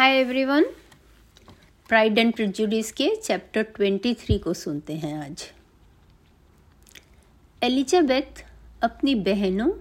[0.00, 0.64] Hi everyone
[1.88, 5.42] pride and prejudice के chapter 23 को सुनते हैं आज।
[7.62, 8.44] एलिजाबेथ
[8.82, 9.72] अपनी बहनों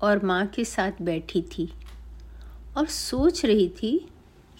[0.00, 1.72] और माँ के साथ बैठी थी
[2.76, 4.08] और सोच रही थी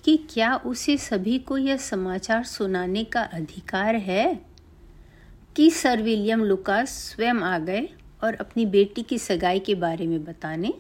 [0.05, 4.41] कि क्या उसे सभी को यह समाचार सुनाने का अधिकार है
[5.57, 7.89] कि सर विलियम लुकास स्वयं आ गए
[8.23, 10.75] और अपनी बेटी की सगाई के बारे में बताने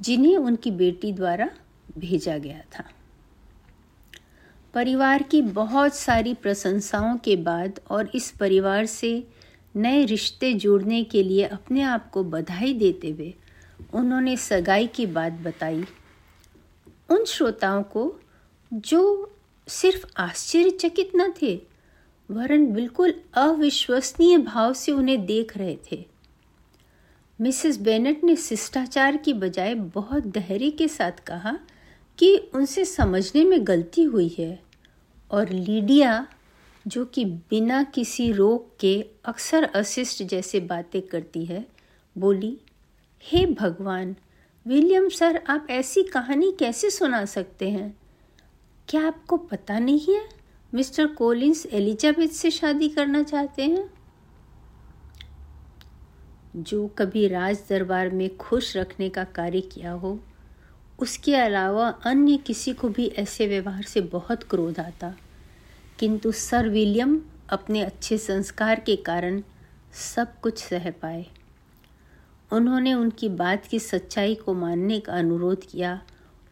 [0.00, 1.50] जिन्हें उनकी बेटी द्वारा
[1.98, 2.90] भेजा गया था।
[4.74, 9.28] परिवार की बहुत सारी प्रशंसाओं के बाद और इस परिवार से
[9.76, 13.34] नए रिश्ते जोड़ने के लिए अपने आप को बधाई देते हुए
[13.94, 15.84] उन्होंने सगाई की बात बताई।
[17.10, 18.20] उन श्रोताओं को
[18.74, 19.32] जो
[19.68, 21.62] सिर्फ़ आश्चर्यचकित न थे,
[22.30, 26.06] वरन बिल्कुल अविश्वसनीय भाव से उन्हें देख रहे थे।
[27.40, 31.58] मिसेस बेनेट ने शिष्टाचार की बजाय बहुत धैर्य के साथ कहा
[32.22, 34.62] कि उनसे समझने में गलती हुई है
[35.30, 36.26] और लीडिया,
[36.86, 41.66] जो कि बिना किसी रोक के अक्सर असिस्ट जैसे बातें करती है,
[42.18, 42.60] बोली,
[43.22, 44.16] हे hey भगवान,
[44.66, 47.98] विलियम सर, आप ऐसी कहानी कैसे सुना सकते हैं?
[48.88, 50.28] क्या आपको पता नहीं है
[50.74, 53.90] मिस्टर कोलिंस एलिजाबेथ से शादी करना चाहते हैं?
[56.56, 60.20] जो कभी राज दरबार में खुश रखने का कार्य किया हो
[60.98, 65.14] उसके अलावा अन्य किसी को भी ऐसे व्यवहार से बहुत क्रोध आता।
[65.98, 69.42] किंतु सर विलियम अपने अच्छे संस्कार के कारण
[70.16, 71.26] सब कुछ सह पाए।
[72.52, 76.02] उन्होंने उनकी बात की सच्चाई को मानने का अनुरोध किया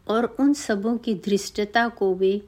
[0.07, 2.41] और उन सबों की धृष्टता को वे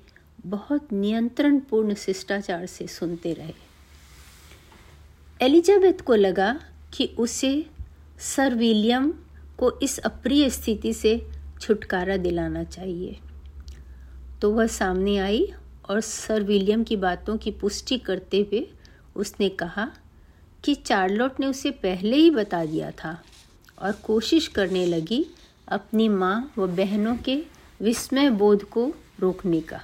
[0.45, 3.53] बहुत नियंत्रणपूर्ण शिष्टाचार से सुनते रहे।
[5.41, 6.59] एलिजाबेथ को लगा
[6.93, 7.65] कि उसे
[8.19, 9.13] सर विलियम
[9.57, 13.17] को इस अप्रिय स्थिति से छुटकारा दिलाना चाहिए।
[14.41, 15.45] तो वह सामने आई
[15.89, 18.67] और सर विलियम की बातों की पुष्टि करते हुए
[19.15, 19.91] उसने कहा
[20.63, 23.21] कि चार्लोट ने उसे पहले ही बता दिया था
[23.77, 25.25] और कोशिश करने लगी
[25.67, 27.35] अपनी माँ व बहनों के
[27.81, 29.81] विस्मय बोध को रोकने का।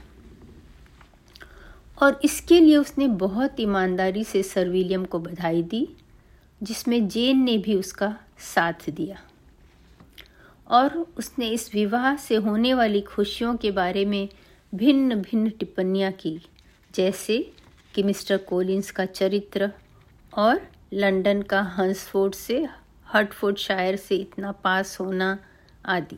[2.01, 5.87] और इसके लिए उसने बहुत ईमानदारी से सर विलियम को बधाई दी,
[6.61, 9.19] जिसमें जेन ने भी उसका साथ दिया।
[10.69, 14.27] और उसने इस विवाह से होने वाली खुशियों के बारे में
[14.73, 16.39] भिन्न भिन्न टिप्पणियाँ की,
[16.91, 17.37] जैसे
[17.95, 19.71] कि मिस्टर कोलिंस का चरित्र
[20.33, 20.61] और
[20.93, 22.65] लंदन का हंसफोर्ड से
[23.07, 25.37] हटफोर्ड शायर से इतना पास होना
[25.87, 26.17] आदि।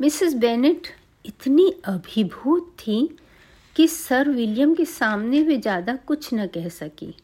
[0.00, 0.88] मिसेस बेनेट
[1.24, 3.16] इतनी अभिभूत थी
[3.76, 7.14] कि सर विलियम के सामने वे ज़्यादा कुछ न कह सकी,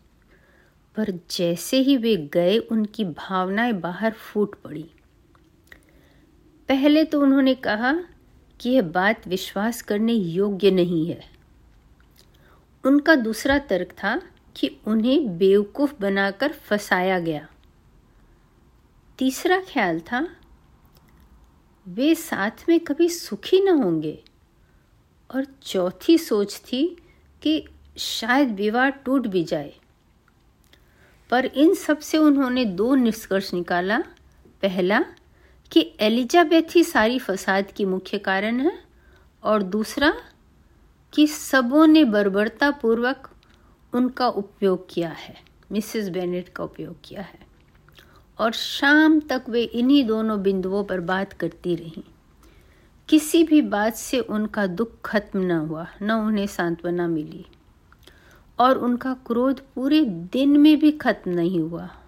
[0.97, 4.85] पर जैसे ही वे गए उनकी भावनाएँ बाहर फूट पड़ी।
[6.71, 7.93] पहले तो उन्होंने कहा
[8.61, 11.31] कि यह बात विश्वास करने योग्य नहीं है।
[12.85, 14.23] उनका दूसरा तर्क था
[14.57, 17.49] कि उन्हें बेवकूफ़ बनाकर फंसाया गया।
[19.19, 20.37] तीसरा ख्याल था,
[21.89, 24.25] वे साथ में कभी सुखी न होंगे।
[25.35, 26.97] और चौथी सोच थी
[27.43, 27.67] कि
[27.99, 29.75] शायद विवाह टूट भी जाए।
[31.31, 33.99] पर इन सबसे उन्होंने दो निष्कर्ष निकाला।
[34.63, 35.05] पहला
[35.73, 38.79] कि एलिजाबेथ ही सारी फसाद की मुख्य कारण है
[39.45, 40.15] और दूसरा
[41.13, 43.31] कि सबों ने बर्बरता पूर्वक
[43.93, 45.35] उनका उपयोग किया है,
[45.73, 47.41] मिसेस बेनेट का उपयोग किया है।
[48.39, 52.03] और शाम तक वे इन्हीं दोनों बिंदुओं पर बात करती रहीं।
[53.09, 57.47] किसी भी बात से उनका दुख खत्म न हुआ, न उन्हें सांत्वना मिली।
[58.59, 62.00] और उनका क्रोध पूरे दिन में भी खत्म नहीं हुआ।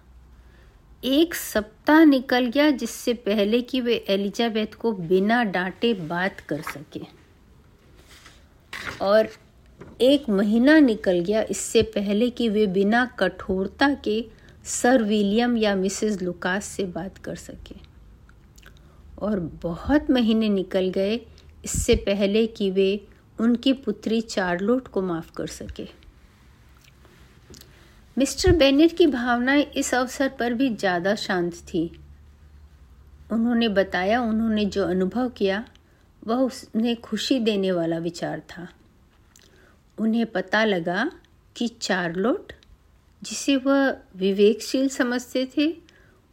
[1.05, 7.01] एक सप्ताह निकल गया जिससे पहले कि वे एलिजाबेथ को बिना डांटे बात कर सके।
[9.01, 9.29] और
[10.01, 14.25] एक महीना निकल गया इससे पहले कि वे बिना कठोरता के
[14.65, 17.75] सर विलियम या मिसेस लुकास से बात कर सके।
[19.17, 21.19] और बहुत महीने निकल गए
[21.65, 23.07] इससे पहले कि वे
[23.39, 26.02] उनकी पुत्री चार्लोट को माफ़ कर सके।
[28.17, 31.99] मिस्टर बेनेट की भावनाएँ इस अवसर पर भी ज़्यादा शांत थी।
[33.31, 35.65] उन्होंने बताया, उन्होंने जो अनुभव किया,
[36.27, 38.67] वह उसने खुशी देने वाला विचार था।
[39.99, 41.11] उन्हें पता लगा
[41.55, 42.53] कि चार्लोट,
[43.21, 45.77] जिसे वह विवेकशील समझते थे,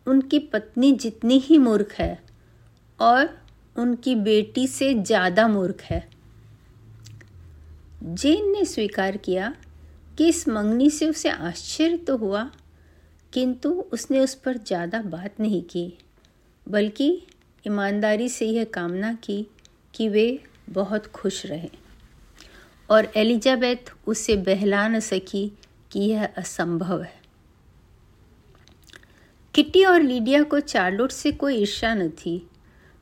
[0.06, 2.22] उनकी पत्नी जितनी ही मूर्ख है,
[3.00, 3.44] और
[3.76, 6.08] उनकी बेटी से ज़्यादा मूर्ख है।
[8.04, 9.54] जेन ने स्वीकार किया
[10.20, 12.42] कि इस मंगनी से उसे आश्चर्य तो हुआ,
[13.32, 15.98] किंतु उसने उस पर ज़्यादा बात नहीं की,
[16.66, 17.06] बल्कि
[17.66, 19.46] ईमानदारी से यह कामना की
[19.94, 20.38] कि वे
[20.70, 21.70] बहुत खुश रहे।
[22.90, 25.46] और एलिजाबेथ उसे बहला न सकी
[25.92, 27.20] कि यह असंभव है।
[29.54, 32.38] किटी और लीडिया को चार्लोट से कोई ईर्षा न थी,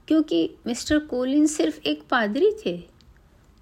[0.08, 2.97] क्योंकि मिस्टर कोलिन सिर्फ़ एक पादरी थे।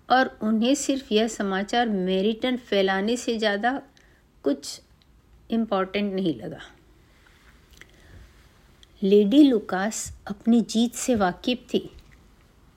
[0.08, 3.81] और उन्हें सिर्फ़ यह समाचार मेरिटन फैलाने से ज़्यादा
[4.44, 4.81] कुछ
[5.50, 6.61] इंपॉर्टेंट नहीं लगा।
[9.03, 11.88] लेडी लुकास अपनी जीत से वाकिफ थी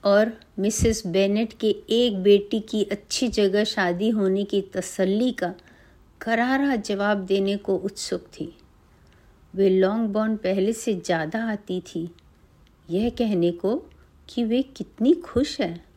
[0.04, 5.54] और मिसेस बेनेट के एक बेटी की अच्छी जगह शादी होने की तसल्ली का
[6.20, 8.52] करारा जवाब देने को उत्सुक थी।
[9.54, 12.08] वे लॉन्ग बॉन्ड पहले से ज़्यादा आती थी।
[12.90, 13.76] यह कहने को
[14.28, 15.89] कि वे कितनी खुश हैं।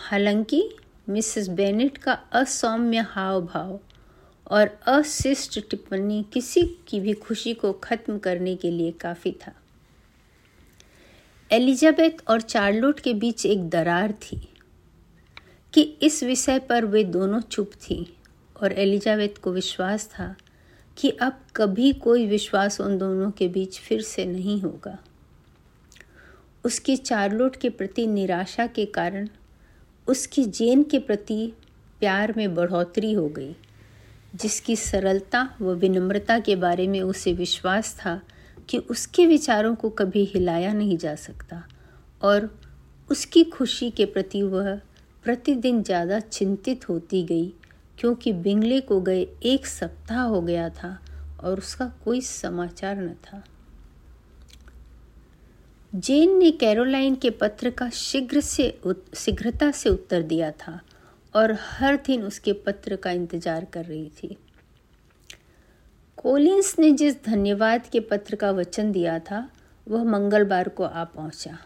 [0.00, 0.76] हालाँकि,
[1.08, 3.80] मिसेस बेनेट का असौम्य हाव भाव
[4.50, 9.52] और अशिष्ट टिप्पणी किसी की भी खुशी को खत्म करने के लिए काफ़ी था।
[11.52, 14.48] एलिजाबेथ और चार्लोट के बीच एक दरार थी
[15.72, 18.16] कि इस विषय पर वे दोनों चुप थी
[18.62, 20.36] और एलिजाबेथ को विश्वास था
[20.96, 24.98] कि अब कभी कोई विश्वास उन दोनों के बीच फिर से नहीं होगा।
[26.64, 29.28] उसकी चार्लोट के प्रति निराशा के कारण
[30.08, 31.52] उसकी जेन के प्रति
[32.00, 33.54] प्यार में बढ़ोतरी हो गई,
[34.34, 38.20] जिसकी सरलता व विनम्रता के बारे में उसे विश्वास था
[38.68, 41.62] कि उसके विचारों को कभी हिलाया नहीं जा सकता
[42.22, 42.50] और
[43.10, 44.74] उसकी खुशी के प्रति वह
[45.24, 47.52] प्रतिदिन ज़्यादा चिंतित होती गई,
[47.98, 50.98] क्योंकि बिंगले को गए एक सप्ताह हो गया था
[51.40, 53.42] और उसका कोई समाचार न था।
[55.98, 58.66] जेन ने कैरोलाइन के पत्र का शीघ्र से
[59.16, 60.80] शीघ्रता से उत्तर दिया था
[61.34, 64.36] और हर दिन उसके पत्र का इंतज़ार कर रही थी।
[66.18, 69.48] कोलिंस ने जिस धन्यवाद के पत्र का वचन दिया था,
[69.86, 71.56] वह मंगलवार को आ पहुँचा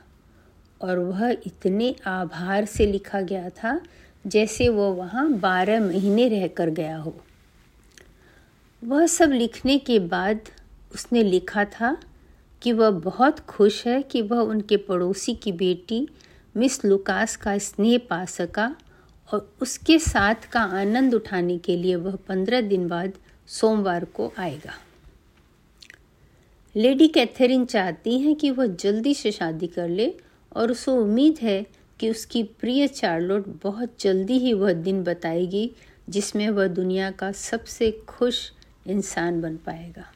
[0.80, 3.80] और वह इतने आभार से लिखा गया था
[4.24, 7.14] जैसे वह वहाँ बारह महीने रह कर गया हो।
[8.82, 10.48] वह सब लिखने के बाद
[10.94, 11.96] उसने लिखा था
[12.62, 16.08] कि वह बहुत खुश है कि वह उनके पड़ोसी की बेटी
[16.56, 18.76] मिस लुकास का स्नेह पा सका
[19.32, 23.12] और उसके साथ का आनंद उठाने के लिए वह पंद्रह दिन बाद
[23.46, 24.72] सोमवार को आएगा।
[26.76, 30.14] लेडी कैथरीन चाहती हैं कि वह जल्दी से शादी कर ले
[30.56, 31.66] और उसे उम्मीद है
[32.00, 35.70] कि उसकी प्रिय चार्लोट बहुत जल्दी ही वह दिन बताएगी
[36.08, 38.52] जिसमें वह दुनिया का सबसे खुश
[38.86, 40.12] इंसान बन पाएगा।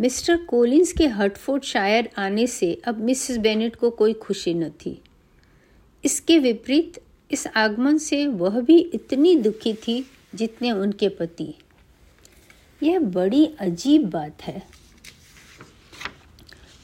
[0.00, 5.02] मिस्टर कोलिंस के हटफोर्ड शायर आने से अब मिसेस बेनेट को कोई खुशी न थी।
[6.04, 11.54] इसके विपरीत, इस आगमन से वह भी इतनी दुखी थी जितने उनके पति।
[12.82, 14.62] यह बड़ी अजीब बात है।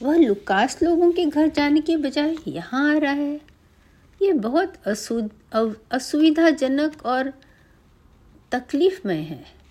[0.02, 3.40] वह लुकास लोगों के घर जाने के बजाय यहाँ आ रहा है।
[4.22, 5.28] ये बहुत असु
[5.90, 7.32] असुविधाजनक और
[8.52, 9.61] तकलीफ़मय है।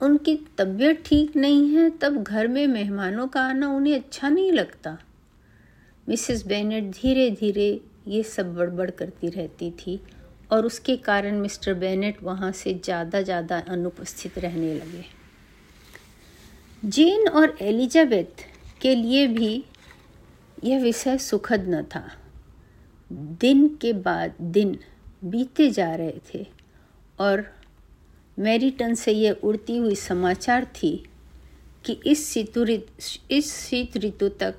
[0.00, 4.96] उनकी तबीयत ठीक नहीं है, तब घर में मेहमानों का आना उन्हें अच्छा नहीं लगता।
[6.06, 7.68] मिसेस बेनेट धीरे धीरे
[8.08, 10.00] ये सब बड़बड़ करती रहती थी
[10.52, 15.04] और उसके कारण मिस्टर बेनेट वहाँ से ज़्यादा ज़्यादा अनुपस्थित रहने लगे।
[16.82, 18.44] जेन और एलिजाबेथ
[18.82, 19.52] के लिए भी
[20.64, 22.02] यह विषय सुखद न था।
[23.10, 24.78] दिन के बाद दिन
[25.24, 26.46] बीते जा रहे थे
[27.18, 27.44] और
[28.40, 31.04] मैरिटन से यह उड़ती हुई समाचार थी
[31.84, 32.66] कि इस ऋतु
[33.30, 34.54] इस शीत ऋतु तक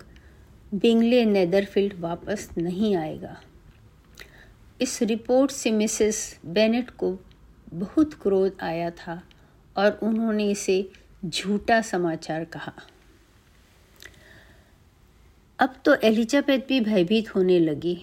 [0.73, 3.41] बिंगले नेदरफील्ड वापस नहीं आएगा।
[4.81, 7.17] इस रिपोर्ट से मिसेस बेनेट को
[7.73, 9.21] बहुत क्रोध आया था
[9.77, 10.89] और उन्होंने इसे
[11.25, 12.73] झूठा समाचार कहा।
[15.59, 17.97] अब तो एलिजाबेथ भी भयभीत होने लगी।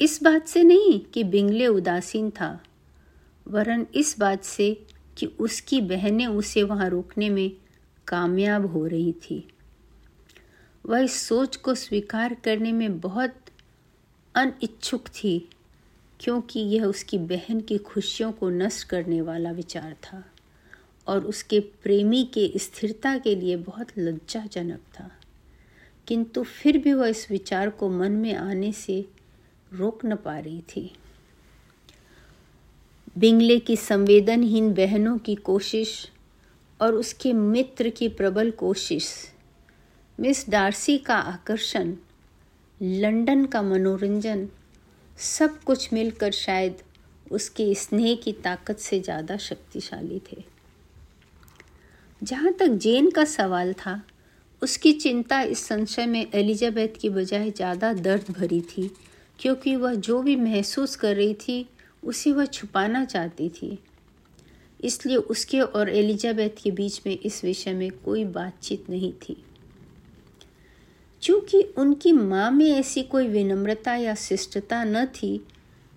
[0.00, 2.60] इस बात से नहीं कि बिंगले उदासीन था
[3.48, 4.86] वरन इस बात से
[5.18, 7.52] कि उसकी बहनें उसे वहाँ रोकने में
[8.06, 9.48] कामयाब हो रही थी।
[10.86, 13.34] वह इस सोच को स्वीकार करने में बहुत
[14.34, 15.48] अनिच्छुक थी,
[16.20, 20.24] क्योंकि यह उसकी बहन की खुशियों को नष्ट करने वाला विचार था
[21.06, 25.10] और उसके प्रेमी के स्थिरता के लिए बहुत लज्जाजनक था।
[26.06, 29.08] किंतु फिर भी वह इस विचार को मन में आने से
[29.72, 30.92] रोक न पा रही थी।
[33.18, 35.90] बिंगले की संवेदनहीन बहनों की कोशिश
[36.80, 39.08] और उसके मित्र की प्रबल कोशिश।
[40.18, 41.92] मिस डार्सी का आकर्षण,
[42.80, 44.46] लंदन का मनोरंजन,
[45.18, 46.82] सब कुछ मिलकर शायद
[47.30, 50.42] उसके स्नेह की ताकत से ज़्यादा शक्तिशाली थे।
[52.22, 54.00] जहाँ तक जेन का सवाल था,
[54.62, 58.90] उसकी चिंता इस संशय में एलिजाबेथ की बजाय ज़्यादा दर्द भरी थी,
[59.38, 61.66] क्योंकि वह जो भी महसूस कर रही थी
[62.08, 63.78] उसे वह छुपाना चाहती थी।
[64.80, 69.36] इसलिए उसके और एलिजाबेथ के बीच में इस विषय में कोई बातचीत नहीं थी।
[71.22, 75.36] चूँकि उनकी माँ में ऐसी कोई विनम्रता या शिष्टता न थी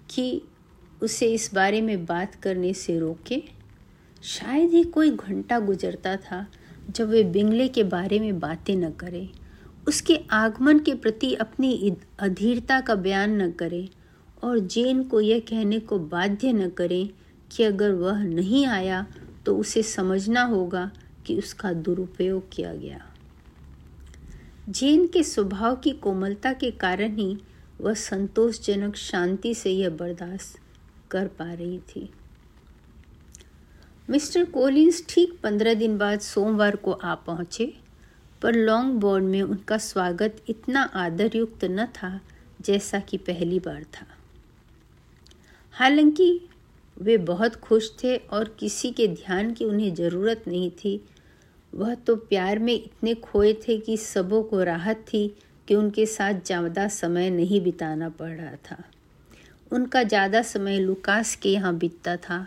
[0.09, 0.41] कि
[1.03, 3.41] उसे इस बारे में बात करने से रोके,
[4.23, 6.45] शायद ही कोई घंटा गुजरता था
[6.89, 9.29] जब वे बिंगले के बारे में बातें न करें,
[9.87, 13.87] उसके आगमन के प्रति अपनी अधीरता का बयान न करें।
[14.43, 17.09] और जेन को यह कहने को बाध्य न करें
[17.51, 19.05] कि अगर वह नहीं आया
[19.45, 20.89] तो उसे समझना होगा
[21.25, 22.99] कि उसका दुरुपयोग किया गया।
[24.69, 27.37] जेन के स्वभाव की कोमलता के कारण ही
[27.81, 30.59] वह संतोषजनक शांति से यह बर्दाश्त
[31.11, 32.09] कर पा रही थी।
[34.09, 37.73] मिस्टर कोलिंस ठीक पंद्रह दिन बाद सोमवार को आ पहुँचे,
[38.41, 42.19] पर लॉन्ग बोर्ड में उनका स्वागत इतना आदरयुक्त न था
[42.61, 44.05] जैसा कि पहली बार था।
[45.81, 46.39] हालाँकि
[46.97, 50.99] वे बहुत खुश थे और किसी के ध्यान की उन्हें ज़रूरत नहीं थी।
[51.73, 55.27] वह तो प्यार में इतने खोए थे कि सबों को राहत थी
[55.67, 58.83] कि उनके साथ ज़्यादा समय नहीं बिताना पड़ रहा था।
[59.71, 62.45] उनका ज़्यादा समय लुकास के यहाँ बीतता था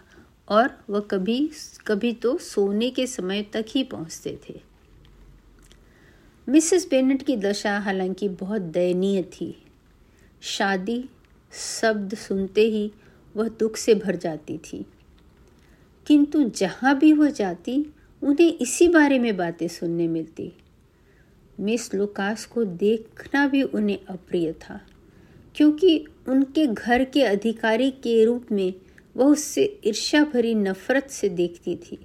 [0.48, 1.40] और वह कभी
[1.86, 4.60] कभी तो सोने के समय तक ही पहुँचते थे।
[6.48, 9.56] मिसेस बेनेट की दशा हालाँकि बहुत दयनीय थी।
[10.42, 11.04] शादी,
[11.52, 12.90] शब्द सुनते ही
[13.36, 14.86] वह दुख से भर जाती थी।
[16.06, 17.86] किंतु जहाँ भी वह जाती,
[18.22, 20.52] उन्हें इसी बारे में बातें सुनने मिलती।
[21.60, 24.80] मिस लुकास को देखना भी उन्हें अप्रिय था,
[25.54, 28.74] क्योंकि उनके घर के अधिकारी के रूप में
[29.16, 31.98] वह उससे ईर्ष्या भरी नफरत से देखती थी।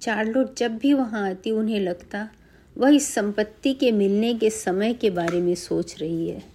[0.00, 2.30] चार्लोट जब भी वहाँ आती, उन्हें लगता,
[2.78, 6.51] वह इस संपत्ति के मिलने के समय के बारे में सोच रही है।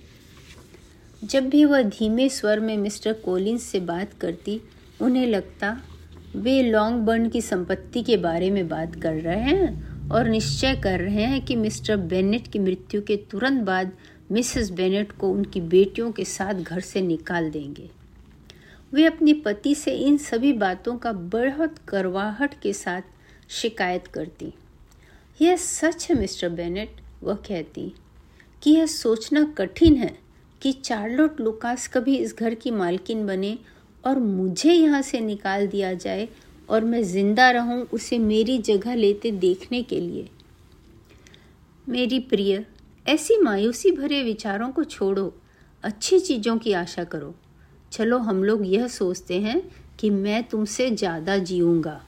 [1.24, 4.62] जब भी वह धीमे स्वर में मिस्टर कोलिंस से बात करती,
[5.02, 5.82] उन्हें लगता,
[6.36, 11.00] वे लॉन्ग बर्न की संपत्ति के बारे में बात कर रहे हैं और निश्चय कर
[11.00, 13.92] रहे हैं कि मिस्टर बेनेट की मृत्यु के तुरंत बाद
[14.32, 17.90] मिसेस बेनेट को उनकी बेटियों के साथ घर से निकाल देंगे।
[18.94, 23.02] वे अपने पति से इन सभी बातों का बढ़त करवाहट के साथ
[23.50, 24.54] शिकायत करती।
[25.42, 26.92] यह सच है, मिस्टर बेनेट,
[27.24, 27.94] वह कहती,
[28.64, 30.27] कि यह सोचना कठिन है
[30.62, 33.58] कि चार्लोट लुकास कभी इस घर की मालकिन बने
[34.04, 36.28] और मुझे यहाँ से निकाल दिया जाए
[36.70, 40.28] और मैं ज़िंदा रहूँ उसे मेरी जगह लेते देखने के लिए।
[41.88, 42.66] मेरी प्रिय,
[43.06, 45.34] ऐसी मायूसी भरे विचारों को छोड़ो,
[45.84, 47.34] अच्छी चीज़ों की आशा करो।
[47.92, 49.62] चलो हम लोग यह सोचते हैं
[50.00, 52.02] कि मैं तुमसे ज़्यादा जीऊँगा।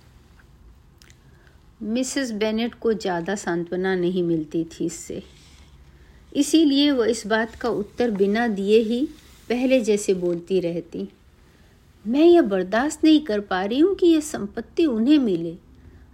[1.82, 5.22] मिसेस बेनेट को ज़्यादा सांत्वना नहीं मिलती थी इससे।
[6.36, 9.10] इसीलिए वह इस बात का उत्तर बिना दिए ही
[9.50, 11.10] पहले जैसे बोलती रहती।
[12.08, 15.58] मैं यह बर्दाश्त नहीं कर पा रही हूँ कि यह संपत्ति उन्हें मिले।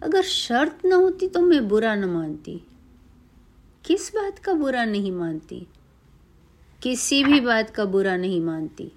[0.04, 2.62] अगर शर्त न होती तो मैं बुरा न मानती।
[3.86, 5.68] किस बात का बुरा नहीं मानती?
[6.82, 8.92] किसी भी बात का बुरा नहीं मानती।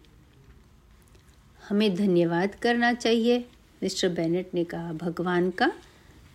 [1.69, 3.39] हमें धन्यवाद करना चाहिए,
[3.83, 5.73] मिस्टर बेनेट ने कहा भगवान का,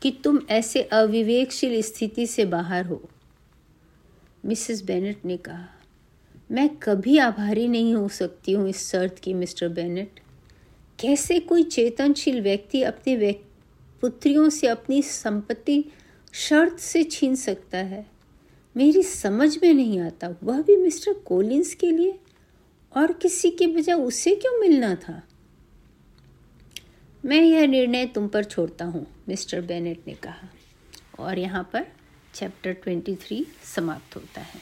[0.01, 3.09] कि तुम ऐसे अविवेकशील स्थिति से बाहर हो।
[4.45, 5.67] मिसेस बेनेट ने कहा,
[6.51, 10.19] मैं कभी आभारी नहीं हो सकती हूँ इस शर्त की, मिस्टर बेनेट।
[10.99, 13.31] कैसे कोई चेतनशील व्यक्ति अपने
[14.01, 15.85] पुत्रियों से अपनी संपत्ति
[16.33, 18.05] शर्त से छीन सकता है?
[18.77, 22.19] मेरी समझ में नहीं आता, वह भी मिस्टर कोलिंस के लिए?
[22.95, 25.21] और किसी के बजाय उसे क्यों मिलना था?
[27.25, 30.49] मैं यह निर्णय तुम पर छोड़ता हूँ, मिस्टर बेनेट ने कहा।
[31.19, 31.87] और यहाँ पर?
[32.33, 34.61] चैप्टर ट्वेंटी थ्री समाप्त होता है।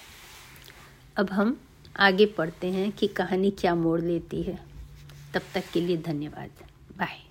[1.18, 1.62] अब हम
[2.00, 4.60] आगे पढ़ते हैं कि कहानी क्या मोड़ लेती है।
[5.34, 6.50] तब तक के लिए धन्यवाद।
[6.98, 7.31] बाय